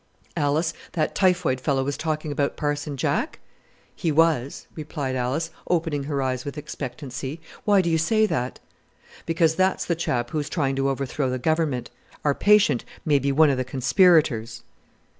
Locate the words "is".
10.39-10.49